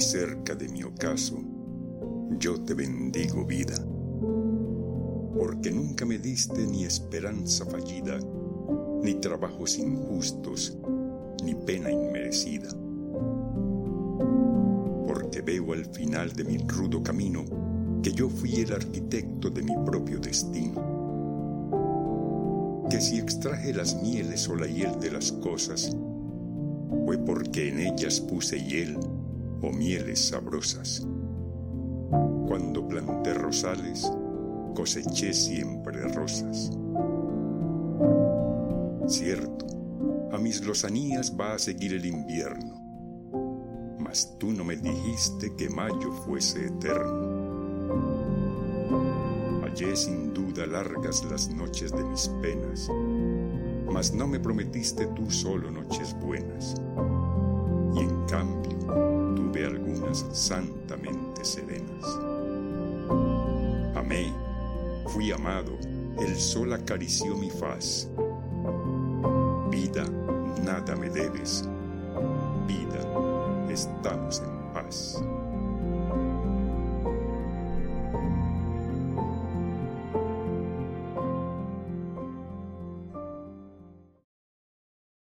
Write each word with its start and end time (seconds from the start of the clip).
cerca 0.00 0.54
de 0.54 0.68
mi 0.68 0.82
ocaso, 0.82 1.38
yo 2.38 2.60
te 2.62 2.74
bendigo 2.74 3.44
vida, 3.44 3.76
porque 5.36 5.70
nunca 5.70 6.04
me 6.04 6.18
diste 6.18 6.66
ni 6.66 6.84
esperanza 6.84 7.64
fallida, 7.66 8.18
ni 9.02 9.14
trabajos 9.14 9.78
injustos, 9.78 10.76
ni 11.44 11.54
pena 11.54 11.90
inmerecida. 11.90 12.68
Porque 15.06 15.42
veo 15.42 15.72
al 15.72 15.86
final 15.86 16.32
de 16.32 16.44
mi 16.44 16.58
rudo 16.58 17.02
camino 17.02 17.44
que 18.02 18.12
yo 18.12 18.28
fui 18.28 18.56
el 18.56 18.72
arquitecto 18.72 19.50
de 19.50 19.62
mi 19.62 19.74
propio 19.84 20.18
destino. 20.18 20.94
Que 22.90 23.00
si 23.00 23.18
extraje 23.18 23.72
las 23.72 24.00
mieles 24.02 24.48
o 24.48 24.56
la 24.56 24.66
hiel 24.66 24.98
de 25.00 25.10
las 25.10 25.32
cosas, 25.32 25.96
fue 27.04 27.18
porque 27.18 27.68
en 27.68 27.80
ellas 27.80 28.20
puse 28.20 28.60
hiel 28.60 28.98
o 29.62 29.72
mieles 29.72 30.28
sabrosas. 30.28 31.06
Cuando 32.46 32.86
planté 32.86 33.34
rosales, 33.34 34.10
coseché 34.74 35.32
siempre 35.32 36.02
rosas. 36.08 36.70
Cierto, 39.06 39.66
a 40.32 40.38
mis 40.38 40.64
lozanías 40.64 41.34
va 41.38 41.54
a 41.54 41.58
seguir 41.58 41.94
el 41.94 42.04
invierno, 42.06 42.80
mas 43.98 44.36
tú 44.38 44.52
no 44.52 44.64
me 44.64 44.76
dijiste 44.76 45.54
que 45.56 45.70
mayo 45.70 46.12
fuese 46.24 46.66
eterno. 46.66 47.36
Hallé 49.62 49.96
sin 49.96 50.34
duda 50.34 50.66
largas 50.66 51.24
las 51.30 51.48
noches 51.48 51.92
de 51.92 52.04
mis 52.04 52.28
penas, 52.42 52.88
mas 53.92 54.12
no 54.12 54.26
me 54.26 54.40
prometiste 54.40 55.06
tú 55.08 55.30
solo 55.30 55.70
noches 55.70 56.16
buenas, 56.20 56.74
y 57.94 58.00
en 58.00 58.24
cambio 58.26 58.65
tuve 59.56 59.66
algunas 59.66 60.26
santamente 60.32 61.44
serenas. 61.44 62.04
Amé, 63.94 64.32
fui 65.06 65.32
amado, 65.32 65.78
el 66.18 66.36
sol 66.36 66.72
acarició 66.74 67.34
mi 67.36 67.50
faz. 67.50 68.08
Vida, 69.70 70.04
nada 70.62 70.94
me 70.96 71.08
debes, 71.08 71.64
vida, 72.66 73.70
estamos 73.70 74.40
en 74.40 74.72
paz. 74.74 75.22